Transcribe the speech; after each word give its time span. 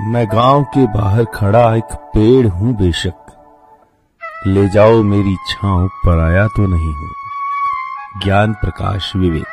मैं 0.00 0.26
गाँव 0.26 0.62
के 0.62 0.86
बाहर 0.86 1.24
खड़ा 1.24 1.74
एक 1.74 1.84
पेड़ 1.84 2.48
हूँ 2.48 2.76
बेशक। 2.76 3.26
ले 4.46 4.68
जाओ 4.68 5.02
मेरी 5.02 5.36
छांव 5.36 5.88
पर 5.88 6.18
आया 6.18 6.46
तो 6.46 6.66
नहीं 6.66 6.94
हूँ। 6.94 7.10
ज्ञान 8.24 8.52
प्रकाश 8.52 9.12
विवेक। 9.16 9.46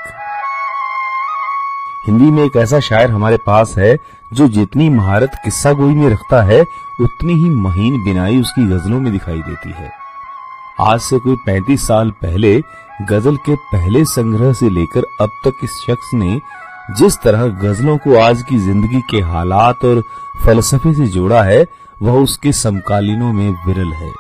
हिंदी 2.07 2.31
में 2.31 2.43
एक 2.43 2.55
ऐसा 2.57 2.79
शायर 2.79 3.11
हमारे 3.11 3.37
पास 3.37 3.75
है, 3.77 3.97
जो 4.33 4.47
जितनी 4.47 4.89
महारत 4.89 5.31
किस्सा 5.43 5.73
गोई 5.73 5.93
में 5.93 6.09
रखता 6.09 6.41
है, 6.41 6.61
उतनी 7.01 7.33
ही 7.33 7.49
महीन 7.49 8.03
बिनाई 8.03 8.41
उसकी 8.41 8.63
गजलों 8.63 8.99
में 8.99 9.11
दिखाई 9.11 9.41
देती 9.41 9.71
है। 9.71 9.91
आज 10.79 10.99
से 10.99 11.19
कोई 11.19 11.35
35 11.45 11.87
साल 11.87 12.11
पहले 12.11 12.61
गज़ल 13.01 13.37
के 13.37 13.55
पहले 13.55 14.05
संग्रह 14.05 14.53
से 14.53 14.69
लेकर 14.69 15.03
अब 15.21 15.29
तक 15.29 15.51
इस 15.63 15.69
शख्स 15.69 16.11
ने 16.13 16.41
जिस 16.89 17.17
तरह 17.23 17.45
गजलों 17.59 17.97
को 17.97 18.17
आज 18.17 18.41
की 18.41 18.57
ज़िंदगी 18.57 19.01
के 19.01 19.21
हालात 19.23 19.85
और 19.85 20.01
फलसफे 20.45 20.93
से 20.93 21.07
जोड़ा 21.07 21.41
है, 21.43 21.65
वह 21.97 22.13
उसके 22.13 22.51
समकालीनों 22.53 23.31
में 23.33 23.49
विरल 23.67 23.93
है। 23.93 24.11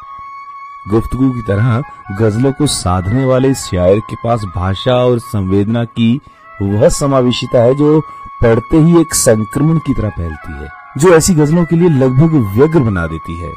गुफ्तगु 0.85 1.29
की 1.31 1.41
तरह 1.41 1.81
गजलों 2.19 2.51
को 2.51 2.67
साधने 2.67 3.25
वाले 3.25 3.53
शायर 3.53 3.99
के 3.99 4.15
पास 4.23 4.45
भाषा 4.55 4.95
और 4.95 5.19
संवेदना 5.19 5.83
की 5.85 6.19
वह 6.61 6.87
समावेशिता 6.89 7.61
है 7.61 7.75
जो 7.75 7.99
पढ़ते 8.41 8.77
ही 8.77 9.01
एक 9.01 9.13
संक्रमण 9.15 9.77
की 9.77 9.93
तरह 9.93 10.09
फैलती 10.09 10.53
है, 10.53 10.69
जो 10.97 11.13
ऐसी 11.15 11.33
गजलों 11.33 11.65
के 11.65 11.75
लिए 11.75 11.89
लगभग 11.89 12.33
व्यग्र 12.55 12.79
बना 12.79 13.05
देती 13.07 13.39
है। 13.39 13.53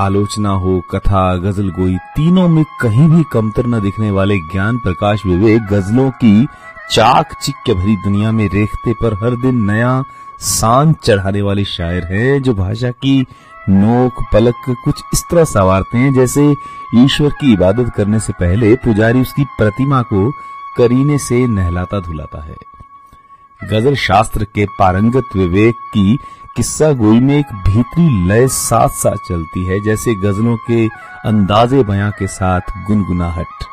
आलोचना 0.00 0.50
हो, 0.50 0.80
कथा, 0.90 1.34
गज़ल 1.36 1.70
गोई, 1.70 1.96
तीनों 2.16 2.48
में 2.48 2.64
कहीं 2.80 3.08
भी 3.08 3.22
कमतर 3.32 3.66
न 3.66 3.80
दिखने 3.80 4.10
वाले 4.10 4.36
ज्ञान 4.52 4.78
प्रकाश 4.78 5.24
विवेक 5.26 5.66
गजलों 5.66 6.10
की 6.10 6.46
चाक 6.90 7.32
चिक्के 7.42 7.74
भरी 7.74 7.96
दुनिया 7.96 8.30
में 8.32 8.48
रेखते 8.48 8.92
पर 8.92 9.14
हर 9.14 9.36
दिन 9.36 9.62
नया 9.64 10.02
सांस 10.40 10.94
चढ़ाने 11.04 11.42
वाले 11.42 11.64
शायर 11.64 12.04
हैं, 12.04 12.42
जो 12.42 12.54
भाषा 12.54 12.90
की 12.90 13.26
नोक 13.68 14.22
पलक 14.32 14.64
कुछ 14.84 15.02
इस 15.14 15.22
तरह 15.30 15.44
सवारते 15.44 15.98
हैं, 15.98 16.12
जैसे 16.14 16.54
ईश्वर 16.96 17.30
की 17.30 17.52
इबादत 17.52 17.92
करने 17.96 18.20
से 18.20 18.32
पहले 18.32 18.74
पुजारी 18.76 19.20
उसकी 19.20 19.44
प्रतिमा 19.58 20.02
को 20.02 20.30
करीने 20.76 21.18
से 21.18 21.46
नहलाता 21.46 22.00
धुलाता 22.00 22.44
है। 22.44 22.56
गज़ल 23.60 23.94
शास्त्र 23.96 24.44
के 24.44 24.66
पारंगत 24.78 25.36
विवेक 25.36 25.74
की 25.94 26.16
किस्सा 26.56 26.92
गोई 26.92 27.20
में 27.20 27.38
एक 27.38 27.52
भीतरी 27.66 28.26
लय 28.28 28.48
साथ 28.48 28.88
साथ 28.88 29.16
चलती 29.28 29.64
है, 29.64 29.80
जैसे 29.80 30.14
गजलों 30.14 30.56
के 30.70 30.86
अंदाजे 31.28 31.82
बयां 31.82 32.10
के 32.10 32.26
साथ 32.26 32.60
गुनगुनाहट। 32.86 33.66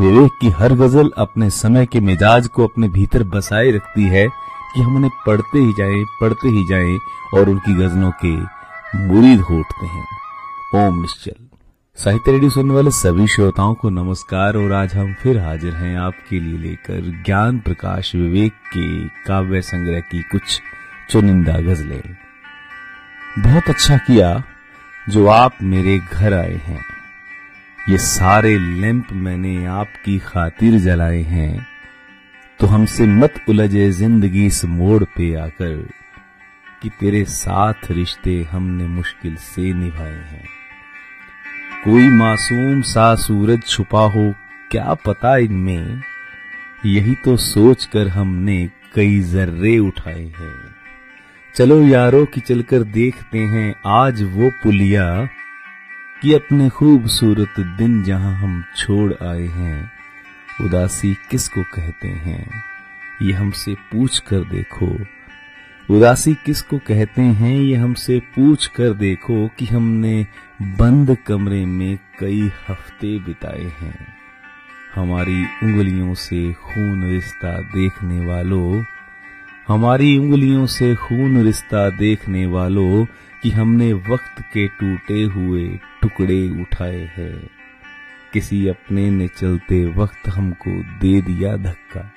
विवेक 0.00 0.30
की 0.40 0.48
हर 0.48 0.72
गज़ल 0.72 1.10
अपने 1.18 1.50
समय 1.50 1.86
के 1.86 2.00
मिजाज 2.00 2.46
को 2.46 2.66
अपने 2.66 2.88
भीतर 2.88 3.22
बसाए 3.22 3.70
रखती 3.70 4.02
है 4.02 4.28
कि 4.74 4.82
हम 4.82 4.96
उन्हें 4.96 5.10
पढ़ते 5.26 5.58
ही 5.58 5.72
जाएँ, 5.72 6.04
पढ़ते 6.20 6.48
ही 6.48 6.66
जाएँ 6.68 6.98
और 7.34 7.48
उनकी 7.48 7.74
गजलों 7.74 8.12
के 8.24 8.36
मुरीद 8.98 9.40
हो 9.40 9.58
उठते 9.58 9.86
हैं। 9.86 10.06
ओम 10.74 11.00
निश्चल। 11.00 11.46
साहित्य 11.96 12.32
रेडियो 12.32 12.50
सुनने 12.50 12.74
वाले 12.74 12.90
सभी 12.90 13.26
श्रोताओं 13.26 13.74
को 13.74 13.90
नमस्कार 13.90 14.56
और 14.56 14.72
आज 14.72 14.94
हम 14.94 15.14
फिर 15.14 15.38
हाजिर 15.38 15.74
हैं 15.74 15.98
आपके 15.98 16.40
लिए 16.40 16.58
लेकर 16.58 17.22
ज्ञान 17.26 17.58
प्रकाश 17.58 18.14
विवेक 18.14 18.52
के 18.52 19.08
काव्य 19.08 19.60
संग्रह 19.62 20.00
की 20.00 20.22
कुछ 20.22 20.60
चुनिंदा 21.10 21.52
गजलें। 21.52 22.02
बहुत 23.38 23.68
अच्छा 23.68 23.96
किया 23.96 24.42
जो 25.08 25.26
आप 25.26 25.52
मेरे 25.62 25.98
घर 25.98 26.34
आए 26.34 26.60
हैं। 26.64 26.89
ये 27.90 27.98
सारे 27.98 28.58
लैंप 28.58 29.06
मैंने 29.12 29.66
आपकी 29.66 30.18
खातिर 30.18 30.78
जलाए 30.78 31.20
हैं 31.20 31.66
तो 32.60 32.66
हमसे 32.66 33.06
मत 33.06 33.40
उलझे 33.48 33.90
ज़िंदगी 33.90 34.44
इस 34.46 34.64
मोड़ 34.64 35.04
पे 35.04 35.34
आकर 35.34 35.74
कि 36.82 36.88
तेरे 36.88 37.24
साथ 37.24 37.90
रिश्ते 37.90 38.34
हमने 38.50 38.86
मुश्किल 38.86 39.34
से 39.36 39.72
निभाए 39.72 40.12
हैं। 40.12 40.44
कोई 41.84 42.08
मासूम 42.08 42.80
सा 42.82 43.14
सूरज 43.14 43.62
छुपा 43.62 44.04
हो, 44.06 44.32
क्या 44.70 44.94
पता 44.94 45.36
इनमें? 45.36 46.02
यही 46.86 47.14
तो 47.14 47.36
सोच 47.36 47.84
कर 47.84 48.08
हमने 48.08 48.68
कई 48.94 49.20
जर्रे 49.20 49.78
उठाए 49.78 50.24
हैं। 50.38 50.54
चलो 51.54 51.82
यारों 51.82 52.24
की 52.26 52.40
चलकर 52.40 52.82
देखते 52.82 53.38
हैं, 53.38 53.74
आज 53.86 54.22
वो 54.22 54.50
पुलिया 54.62 55.28
कि 56.22 56.32
अपने 56.32 56.68
खूबसूरत 56.68 57.54
दिन 57.60 58.02
जहाँ 58.02 58.36
हम 58.36 58.64
छोड़ 58.76 59.12
आए 59.24 59.46
हैं, 59.46 59.92
उदासी 60.60 61.14
किसको 61.14 61.62
कहते 61.62 62.08
हैं? 62.08 62.62
ये 63.22 63.32
हमसे 63.32 63.74
पूछ 63.74 64.18
कर 64.18 64.40
देखो। 64.40 64.98
उदासी 65.96 66.34
किसको 66.34 66.78
कहते 66.78 67.22
हैं? 67.22 67.56
ये 67.56 67.76
हमसे 67.76 68.18
पूछ 68.18 68.66
कर 68.66 68.90
देखो 68.90 69.48
कि 69.48 69.66
हमने 69.66 70.26
बंद 70.62 71.16
कमरे 71.26 71.66
में 71.66 71.98
कई 72.18 72.50
हफ़्ते 72.68 73.18
बिताए 73.18 73.72
हैं। 73.80 74.14
हमारी 74.94 75.44
उंगलियों 75.62 76.14
से 76.14 76.52
खून 76.52 77.04
रिश्ता 77.04 77.60
देखने 77.60 78.26
वालों 78.26 78.84
हमारी 79.70 80.18
उंगलियों 80.18 80.66
से 80.66 80.94
खून 80.94 81.44
रिश्ता 81.44 81.90
देखने 81.90 82.46
वालों 82.46 83.04
कि 83.42 83.50
हमने 83.50 83.92
वक्त 83.92 84.40
के 84.40 84.68
टूटे 84.68 85.22
हुए 85.22 85.68
टुकड़े 86.02 86.62
उठाए 86.62 87.10
हैं। 87.16 87.50
किसी 88.32 88.68
अपने 88.68 89.10
ने 89.10 89.28
चलते 89.28 89.86
वक्त 89.86 90.28
हमको 90.28 90.82
दे 90.82 91.22
दिया 91.22 91.56
धक्का। 91.56 92.12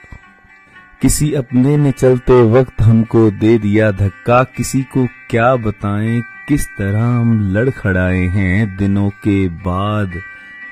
किसी 1.02 1.34
अपने 1.34 1.78
ने 1.78 1.92
चलते 1.92 2.34
वक्त 2.34 2.82
हमको 2.82 3.32
दे 3.32 3.58
दिया 3.58 3.92
धक्का। 3.92 4.44
किसी 4.44 4.82
को 4.82 5.08
क्या 5.30 5.56
बताएँ, 5.56 6.22
किस 6.48 6.68
तरह 6.68 7.04
हम 7.04 7.54
लड़खड़ाए 7.54 8.24
हैं 8.24 8.78
दिनों 8.78 9.10
के 9.10 9.48
बाद 9.48 10.12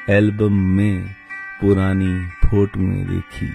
एल्बम 0.10 0.54
में, 0.54 1.16
पुरानी 1.62 2.28
फोटोएँ 2.48 3.06
देखी। 3.06 3.54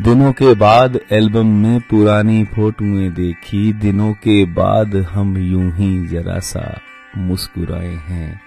दिनों 0.00 0.32
के 0.32 0.54
बाद 0.54 1.00
एल्बम 1.12 1.46
में 1.46 1.80
पुरानी 1.80 2.44
फोटोएँ 2.44 3.10
देखी। 3.10 3.72
दिनों 3.72 4.12
के 4.12 4.44
बाद 4.44 4.96
हम 4.96 5.38
यूँ 5.38 5.72
ही 5.72 6.06
जरा 6.06 6.38
सा 6.38 6.80
मुस्कुराए 7.16 7.94
हैं। 7.94 8.40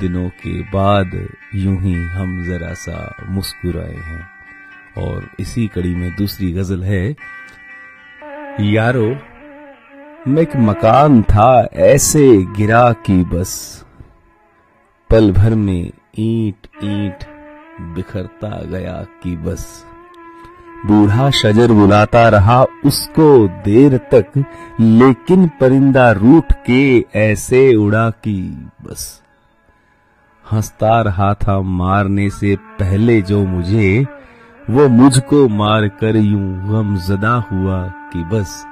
दिनों 0.00 0.28
के 0.28 0.62
बाद 0.62 1.28
यूँ 1.54 1.80
ही 1.80 1.94
हम 1.94 2.44
जरा 2.44 2.74
सा 2.74 3.14
मुस्कुराए 3.28 3.94
हैं। 3.94 4.28
और 4.98 5.30
इसी 5.40 5.66
कड़ी 5.66 5.94
में 5.94 6.16
दूसरी 6.16 6.52
गज़ल 6.52 6.84
है, 6.84 7.10
यारो 8.60 9.12
एक 10.40 10.56
मकान 10.56 11.22
था, 11.22 11.68
ऐसे 11.74 12.42
गिरा 12.42 12.92
की 12.92 13.24
बस। 13.24 13.84
पल 15.10 15.32
भर 15.32 15.54
में 15.54 15.90
ईंट 16.18 16.66
ईंट 16.84 17.18
बिखरता 17.80 18.62
गया 18.64 19.06
की 19.22 19.36
बस। 19.36 19.86
बूढ़ा 20.86 21.30
शजर 21.30 21.72
बुलाता 21.72 22.28
रहा, 22.28 22.64
उसको 22.84 23.48
देर 23.48 23.96
तक, 23.96 24.44
लेकिन 24.80 25.48
परिंदा 25.48 26.10
रूठ 26.10 26.52
के 26.66 27.04
ऐसे 27.14 27.74
उड़ा 27.74 28.10
कि 28.10 28.68
बस। 28.82 29.22
हंसता 30.52 31.00
रहा 31.00 31.34
था 31.34 31.60
मारने 31.60 32.30
से 32.30 32.56
पहले 32.56 33.22
जो 33.22 33.44
मुझे, 33.44 34.06
वो 34.70 34.88
मुझको 34.88 35.48
मार 35.48 35.88
कर 35.88 36.16
यूँ 36.16 36.68
गमजदा 36.68 37.34
हुआ 37.52 37.82
कि 37.86 38.24
बस। 38.24 38.66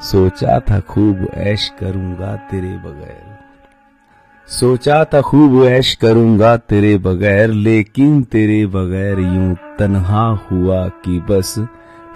सोचा 0.00 0.60
था 0.60 0.80
खूब 0.80 1.28
ऐश 1.34 1.72
करूँगा 1.80 2.36
तेरे 2.36 2.68
बगैर। 2.68 3.27
सोचा 4.48 5.04
था 5.04 5.20
खूब 5.20 5.64
ऐश 5.64 5.94
करूँगा 5.94 6.56
तेरे 6.56 6.96
बगैर, 6.98 7.50
लेकिन 7.50 8.22
तेरे 8.22 8.66
बगैर 8.66 9.18
यूँ 9.18 9.54
तन्हा 9.78 10.24
हुआ 10.52 10.88
कि 10.88 11.18
बस 11.20 11.54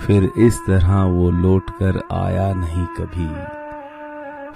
फिर 0.00 0.30
इस 0.38 0.58
तरह 0.66 1.02
वो 1.04 1.30
लौट 1.30 1.70
कर 1.70 2.00
आया 2.12 2.52
नहीं 2.54 2.86
कभी। 2.98 3.28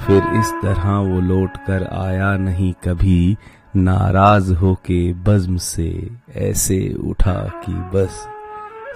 फिर 0.04 0.40
इस 0.40 0.52
तरह 0.62 0.98
वो 0.98 1.20
लौट 1.20 1.56
कर 1.56 1.86
आया 1.92 2.36
नहीं 2.36 2.72
कभी, 2.84 3.36
नाराज़ 3.76 4.52
होके 4.54 5.12
बज्म 5.12 5.56
से 5.56 6.10
ऐसे 6.36 6.94
उठा 7.04 7.40
कि 7.64 7.72
बस, 7.94 8.26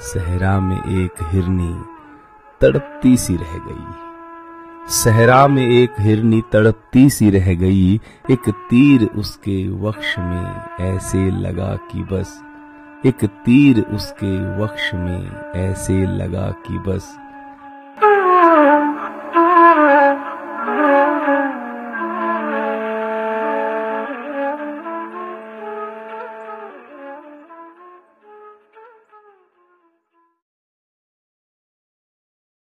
सहरा 0.03 0.61
में 0.61 0.77
एक 0.77 1.23
हिरनी 1.23 1.75
तड़पती 2.61 3.17
सी 3.17 3.37
रह 3.37 3.59
गई। 3.59 4.10
सहरा 4.91 5.49
में 5.49 5.67
एक 5.67 5.91
हिरनी 6.01 6.43
तड़पती 6.53 7.11
सी 7.11 7.31
रह 7.31 7.55
गई। 7.55 8.01
एक 8.31 8.49
तीर 8.49 9.05
उसके 9.05 9.69
वक्ष 9.69 10.19
में 10.19 10.77
ऐसे 10.81 11.31
लगा 11.31 11.77
कि 11.77 11.99
बस। 12.13 12.43
एक 13.07 13.25
तीर 13.25 13.81
उसके 13.81 14.63
वक्ष 14.63 14.95
में 14.95 15.53
ऐसे 15.57 16.07
लगा 16.07 16.51
कि 16.51 16.79
बस। 16.79 17.17